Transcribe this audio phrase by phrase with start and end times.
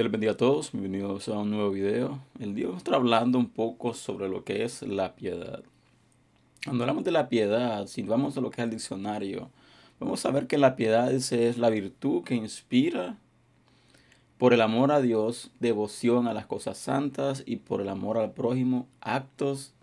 [0.00, 2.20] Dios les bendiga a todos, bienvenidos a un nuevo video.
[2.38, 5.62] El día vamos a estar hablando un poco sobre lo que es la piedad.
[6.64, 9.50] Cuando hablamos de la piedad, si vamos a lo que es el diccionario,
[9.98, 13.18] vamos a ver que la piedad es la virtud que inspira
[14.38, 18.32] por el amor a Dios, devoción a las cosas santas y por el amor al
[18.32, 19.74] prójimo, actos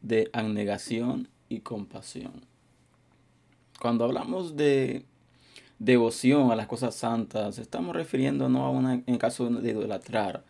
[0.00, 2.32] de abnegación y compasión.
[3.78, 5.04] Cuando hablamos de
[5.78, 10.44] devoción a las cosas santas, estamos refiriéndonos a una, en caso de idolatrar,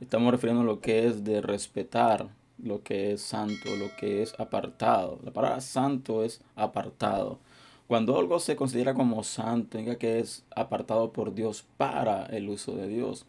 [0.00, 2.28] estamos refiriendo a lo que es de respetar
[2.62, 5.18] lo que es santo, lo que es apartado.
[5.24, 7.38] La palabra santo es apartado.
[7.86, 12.74] Cuando algo se considera como santo, indica que es apartado por Dios para el uso
[12.76, 13.26] de Dios.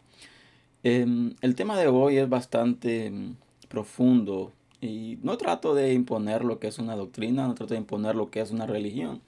[0.82, 3.34] Em, el tema de hoy es bastante em,
[3.68, 8.14] profundo y no trato de imponer lo que es una doctrina, no trato de imponer
[8.14, 9.20] lo que es una religión.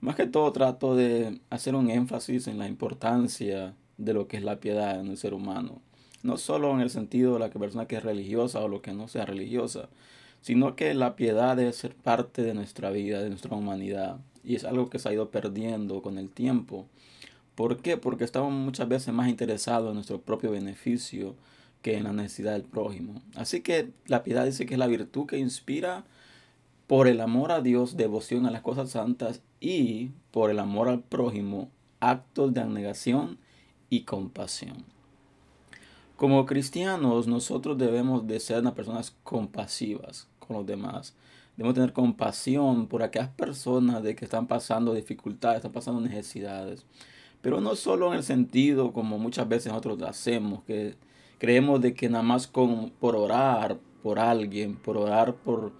[0.00, 4.42] Más que todo trato de hacer un énfasis en la importancia de lo que es
[4.42, 5.82] la piedad en el ser humano.
[6.22, 9.08] No solo en el sentido de la persona que es religiosa o lo que no
[9.08, 9.88] sea religiosa,
[10.40, 14.20] sino que la piedad debe ser parte de nuestra vida, de nuestra humanidad.
[14.42, 16.86] Y es algo que se ha ido perdiendo con el tiempo.
[17.54, 17.98] ¿Por qué?
[17.98, 21.34] Porque estamos muchas veces más interesados en nuestro propio beneficio
[21.82, 23.20] que en la necesidad del prójimo.
[23.34, 26.04] Así que la piedad dice que es la virtud que inspira
[26.86, 31.02] por el amor a Dios, devoción a las cosas santas y por el amor al
[31.02, 33.38] prójimo, actos de abnegación
[33.90, 34.84] y compasión.
[36.16, 41.14] Como cristianos, nosotros debemos de ser unas personas compasivas con los demás.
[41.56, 46.84] Debemos tener compasión por aquellas personas de que están pasando dificultades, están pasando necesidades.
[47.40, 50.94] Pero no solo en el sentido como muchas veces nosotros hacemos, que
[51.38, 55.72] creemos de que nada más con, por orar por alguien, por orar por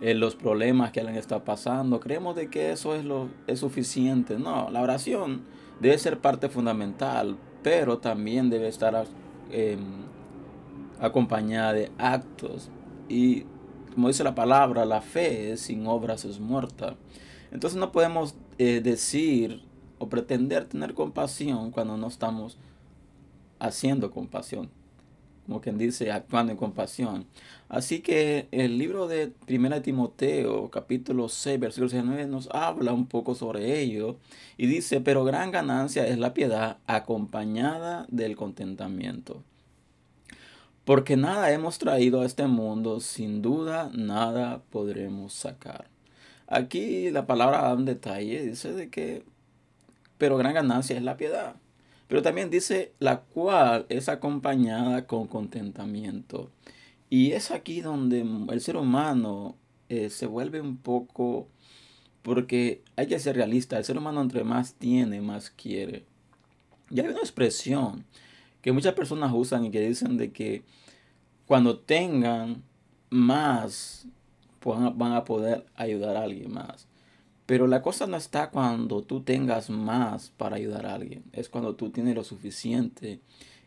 [0.00, 2.00] eh, los problemas que alguien está pasando.
[2.00, 4.38] Creemos de que eso es, lo, es suficiente.
[4.38, 5.42] No, la oración
[5.80, 9.06] debe ser parte fundamental, pero también debe estar
[9.50, 9.80] em,
[11.00, 12.70] acompañada de actos.
[13.08, 13.44] Y
[13.94, 16.96] como dice la palabra, la fe sin obras es muerta.
[17.50, 19.62] Entonces no podemos eh, decir
[19.98, 22.56] o pretender tener compasión cuando no estamos
[23.58, 24.70] haciendo compasión
[25.48, 27.24] como quien dice, actuando en compasión.
[27.70, 33.34] Así que el libro de 1 Timoteo, capítulo 6, versículo 19, nos habla un poco
[33.34, 34.18] sobre ello
[34.58, 39.42] y dice, pero gran ganancia es la piedad acompañada del contentamiento.
[40.84, 45.88] Porque nada hemos traído a este mundo, sin duda nada podremos sacar.
[46.46, 49.24] Aquí la palabra da un detalle, dice de que,
[50.18, 51.54] pero gran ganancia es la piedad.
[52.08, 56.50] Pero también dice la cual es acompañada con contentamiento.
[57.10, 59.56] Y es aquí donde el ser humano
[59.88, 61.48] eh, se vuelve un poco,
[62.22, 66.04] porque hay que ser realista, el ser humano entre más tiene, más quiere.
[66.90, 68.04] Y hay una expresión
[68.62, 70.62] que muchas personas usan y que dicen de que
[71.46, 72.62] cuando tengan
[73.10, 74.06] más,
[74.64, 76.87] van a poder ayudar a alguien más.
[77.48, 81.24] Pero la cosa no está cuando tú tengas más para ayudar a alguien.
[81.32, 83.20] Es cuando tú tienes lo suficiente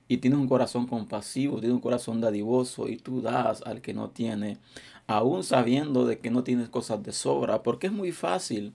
[0.07, 4.11] y tienes un corazón compasivo, tienes un corazón dadivoso y tú das al que no
[4.11, 4.59] tiene,
[5.07, 7.63] aún sabiendo de que no tienes cosas de sobra.
[7.63, 8.71] Porque es muy fácil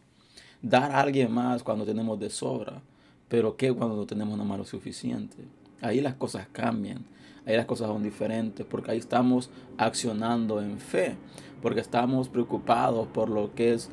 [0.60, 2.82] dar a alguien más cuando tenemos de sobra.
[3.28, 5.36] Pero ¿qué cuando no tenemos nada más lo suficiente?
[5.82, 7.04] Ahí las cosas cambian.
[7.46, 11.16] Ahí las cosas son diferentes porque ahí estamos accionando en fe.
[11.62, 13.88] Porque estamos preocupados por lo que es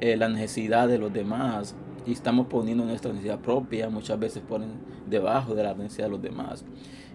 [0.00, 1.74] eh, la necesidad de los demás
[2.06, 4.70] y estamos poniendo nuestra necesidad propia, muchas veces ponen
[5.08, 6.64] debajo de la necesidad de los demás.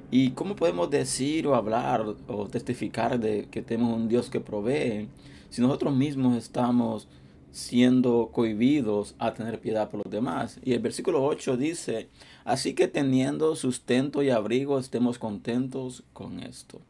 [0.09, 5.08] ¿Y cómo podemos decir o hablar o testificar de que tenemos un Dios que provee
[5.50, 7.08] si nosotros mismos estamos
[7.52, 10.59] siendo cohibidos a tener piedad por los demás?
[10.66, 12.09] Y el versículo 8 dice,
[12.44, 16.81] así que teniendo sustento y abrigo estemos contentos con esto.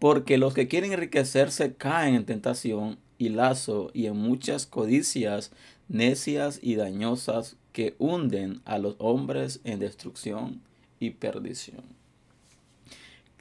[0.00, 5.52] Porque los que quieren enriquecerse caen en tentación y lazo y en muchas codicias
[5.88, 10.62] necias y dañosas que hunden a los hombres en destrucción
[10.98, 11.84] y perdición.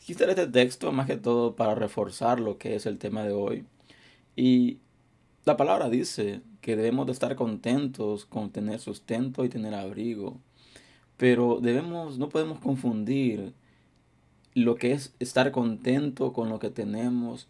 [0.06, 3.66] Quisiera este texto más que todo para reforzar lo que es el tema de hoy.
[4.36, 4.78] Y
[5.46, 10.38] la palabra dice que debemos de estar contentos con tener sustento y tener abrigo.
[11.18, 13.54] Pero debemos, no podemos confundir
[14.54, 17.48] lo que es estar contento con lo que tenemos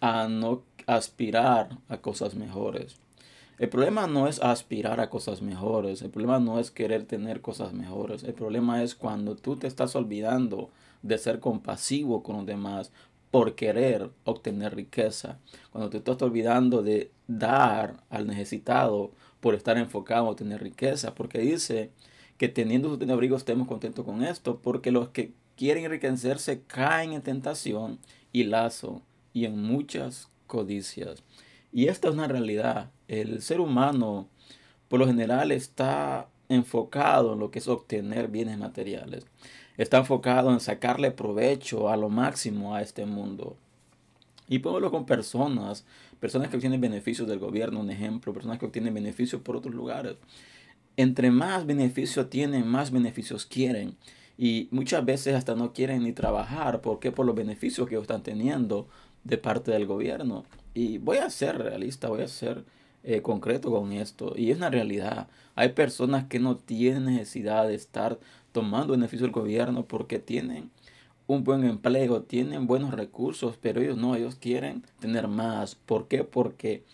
[0.00, 2.96] a no aspirar a cosas mejores.
[3.58, 7.72] El problema no es aspirar a cosas mejores, el problema no es querer tener cosas
[7.72, 10.70] mejores, el problema es cuando tú te estás olvidando
[11.02, 12.92] de ser compasivo con los demás
[13.30, 15.38] por querer obtener riqueza,
[15.70, 19.10] cuando te estás olvidando de dar al necesitado
[19.40, 21.90] por estar enfocado en obtener riqueza, porque dice
[22.36, 27.22] que teniendo su abrigo estemos contentos con esto, porque los que quieren enriquecerse caen en
[27.22, 27.98] tentación
[28.32, 29.02] y lazo
[29.32, 31.22] y en muchas codicias.
[31.72, 32.90] Y esta es una realidad.
[33.08, 34.28] El ser humano,
[34.88, 39.26] por lo general, está enfocado en lo que es obtener bienes materiales.
[39.76, 43.56] Está enfocado en sacarle provecho a lo máximo a este mundo.
[44.48, 45.84] Y pueblo con personas,
[46.20, 50.16] personas que obtienen beneficios del gobierno, un ejemplo, personas que obtienen beneficios por otros lugares.
[50.96, 53.96] Entre más beneficios tienen, más beneficios quieren.
[54.38, 56.80] Y muchas veces hasta no quieren ni trabajar.
[56.80, 58.88] porque Por los beneficios que están teniendo
[59.26, 60.44] de parte del gobierno.
[60.74, 62.64] Y voy a ser realista, voy a ser
[63.02, 64.34] eh, concreto con esto.
[64.36, 65.28] Y es una realidad.
[65.54, 68.18] Hay personas que no tienen necesidad de estar
[68.52, 70.70] tomando beneficio del gobierno porque tienen
[71.26, 75.74] un buen empleo, tienen buenos recursos, pero ellos no, ellos quieren tener más.
[75.74, 76.24] ¿Por qué?
[76.24, 76.84] Porque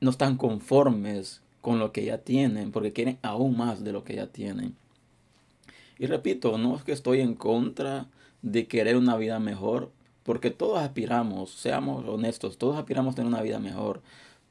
[0.00, 4.16] no están conformes con lo que ya tienen, porque quieren aún más de lo que
[4.16, 4.74] ya tienen.
[5.98, 8.06] Y repito, no es que estoy en contra
[8.42, 9.90] de querer una vida mejor,
[10.22, 14.02] porque todos aspiramos, seamos honestos, todos aspiramos a tener una vida mejor,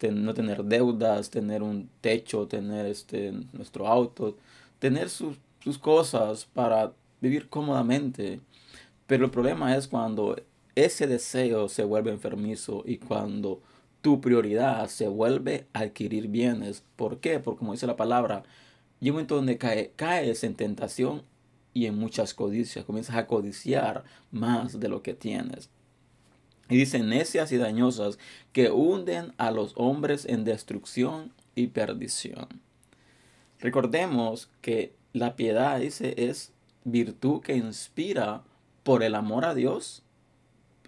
[0.09, 4.35] no tener deudas, tener un techo, tener este, nuestro auto,
[4.79, 8.39] tener sus, sus cosas para vivir cómodamente.
[9.05, 10.37] Pero el problema es cuando
[10.75, 13.61] ese deseo se vuelve enfermizo y cuando
[14.01, 16.83] tu prioridad se vuelve adquirir bienes.
[16.95, 17.39] ¿Por qué?
[17.39, 18.43] Porque como dice la palabra,
[18.99, 21.23] llega un momento donde cae, caes en tentación
[21.73, 22.85] y en muchas codicias.
[22.85, 25.69] Comienzas a codiciar más de lo que tienes.
[26.69, 28.17] Y dice necias y dañosas
[28.53, 32.47] que hunden a los hombres en destrucción y perdición.
[33.59, 36.53] Recordemos que la piedad, dice, es
[36.83, 38.43] virtud que inspira
[38.83, 40.03] por el amor a Dios.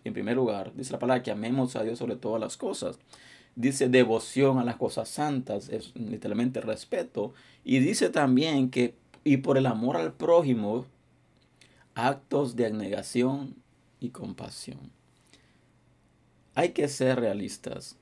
[0.04, 2.98] En primer lugar, dice la palabra que amemos a Dios sobre todas las cosas.
[3.56, 7.34] Dice devoción a las cosas santas, es literalmente respeto.
[7.64, 10.86] Y dice también que, y por el amor al prójimo,
[11.96, 13.56] actos de abnegación
[14.00, 14.92] y compasión.
[16.56, 17.98] Hay que ser realistas.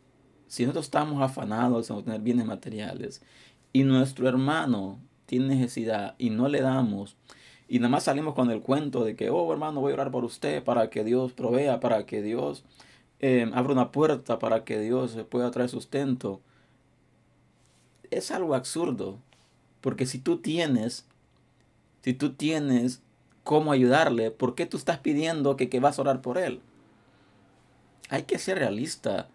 [0.47, 3.21] Si nosotros estamos afanados en obtener bienes materiales
[3.71, 7.15] y nuestro hermano tiene necesidad y no le damos,
[7.69, 10.25] y nada más salimos con el cuento de que, oh hermano, voy a orar por
[10.25, 12.65] usted para que Dios provea, para que Dios
[13.21, 16.41] eh, abra una puerta, para que Dios pueda traer sustento.
[18.09, 19.19] Es algo absurdo,
[19.79, 21.05] porque si tú tienes,
[22.03, 23.01] si tú tienes
[23.43, 26.61] cómo ayudarle, ¿por qué tú estás pidiendo que, que vas a orar por él?
[28.09, 29.29] Hay que ser realista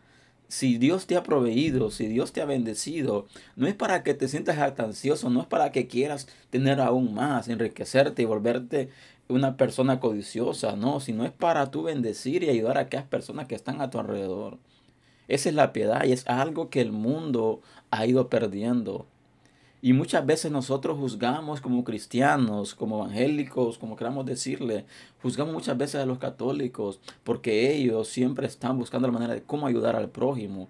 [0.49, 3.27] si Dios te ha proveído, si Dios te ha bendecido,
[3.57, 7.49] no es para que te sientas ansioso, no es para que quieras tener aún más,
[7.49, 8.91] enriquecerte y volverte
[9.29, 13.57] una persona codiciosa, no, sino es para tú bendecir y ayudar a aquellas personas que
[13.57, 14.59] están a tu alrededor.
[15.29, 17.61] Esa es la piedad y es algo que el mundo
[17.91, 19.07] ha ido perdiendo.
[19.83, 24.87] Y muchas veces nosotros juzgamos como cristianos, como evangélicos, como queramos decirle,
[25.23, 29.67] juzgamos muchas veces a los católicos porque ellos siempre están buscando la manera de cómo
[29.67, 30.69] ayudar al prójimo.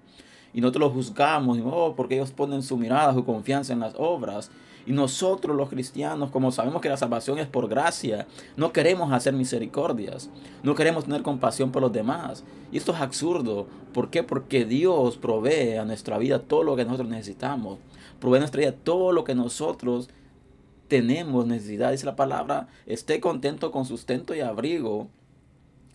[0.53, 4.50] Y nosotros los juzgamos, oh, porque ellos ponen su mirada, su confianza en las obras.
[4.87, 8.26] Y nosotros los cristianos, como sabemos que la salvación es por gracia,
[8.56, 10.31] no queremos hacer misericordias,
[10.62, 12.44] no queremos tener compasión por los demás.
[12.73, 13.66] Y esto es absurdo.
[13.92, 14.23] ¿Por qué?
[14.23, 17.78] Porque Dios provee a nuestra vida todo lo que nosotros necesitamos
[18.20, 20.08] provee nuestra vida todo lo que nosotros
[20.88, 21.92] tenemos necesidad.
[21.92, 25.08] Dice la palabra, esté contento con sustento y abrigo.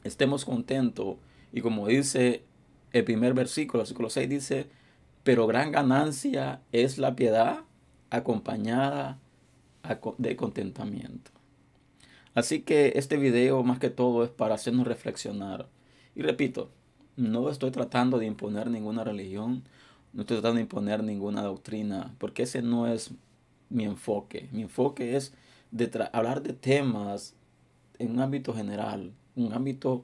[0.03, 1.17] Estemos contentos.
[1.53, 2.43] Y como dice
[2.91, 4.67] el primer versículo, el versículo 6 dice,
[5.23, 7.61] pero gran ganancia es la piedad
[8.09, 9.19] acompañada
[10.17, 11.31] de contentamiento.
[12.33, 15.67] Así que este video más que todo es para hacernos reflexionar.
[16.15, 16.69] Y repito,
[17.15, 19.63] no estoy tratando de imponer ninguna religión,
[20.13, 23.11] no estoy tratando de imponer ninguna doctrina, porque ese no es
[23.69, 24.49] mi enfoque.
[24.51, 25.33] Mi enfoque es
[25.71, 27.33] de hablar de temas
[27.97, 30.03] en un ámbito general, un ámbito,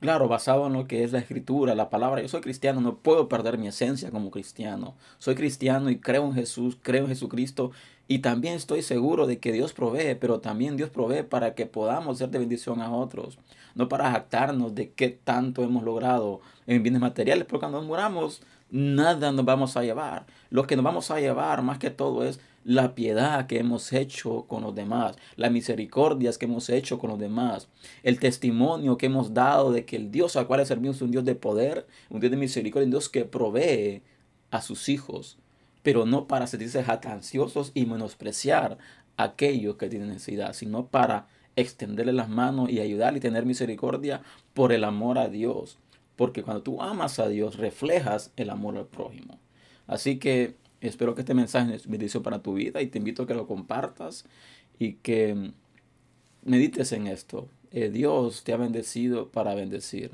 [0.00, 2.20] claro, basado en lo que es la escritura, la palabra.
[2.20, 4.94] Yo soy cristiano, no puedo perder mi esencia como cristiano.
[5.18, 7.70] Soy cristiano y creo en Jesús, creo en Jesucristo
[8.10, 12.18] y también estoy seguro de que Dios provee, pero también Dios provee para que podamos
[12.18, 13.38] ser de bendición a otros,
[13.74, 19.32] no para jactarnos de qué tanto hemos logrado en bienes materiales, porque cuando muramos nada
[19.32, 20.26] nos vamos a llevar.
[20.50, 24.44] Lo que nos vamos a llevar más que todo es la piedad que hemos hecho
[24.46, 27.68] con los demás, las misericordias que hemos hecho con los demás,
[28.02, 31.24] el testimonio que hemos dado de que el Dios al cual servimos es un Dios
[31.24, 34.02] de poder, un Dios de misericordia, un Dios que provee
[34.50, 35.38] a sus hijos,
[35.82, 38.76] pero no para sentirse jatanciosos y menospreciar
[39.16, 44.22] a aquellos que tienen necesidad, sino para extenderle las manos y ayudarle y tener misericordia
[44.54, 45.78] por el amor a Dios.
[46.18, 49.38] Porque cuando tú amas a Dios, reflejas el amor al prójimo.
[49.86, 53.26] Así que Espero que este mensaje es bendición para tu vida y te invito a
[53.26, 54.24] que lo compartas
[54.78, 55.52] y que
[56.44, 57.48] medites en esto.
[57.72, 60.12] Eh, Dios te ha bendecido para bendecir.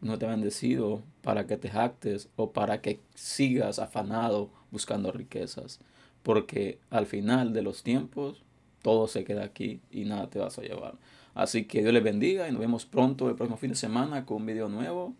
[0.00, 5.80] No te ha bendecido para que te jactes o para que sigas afanado buscando riquezas.
[6.22, 8.44] Porque al final de los tiempos
[8.82, 10.94] todo se queda aquí y nada te vas a llevar.
[11.34, 14.38] Así que Dios les bendiga y nos vemos pronto el próximo fin de semana con
[14.38, 15.16] un video nuevo.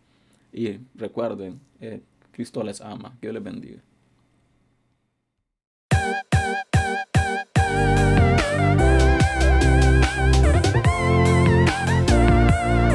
[0.53, 2.01] Y recuerden, eh,
[2.33, 3.17] Cristo les ama.
[3.21, 3.83] Dios les bendiga.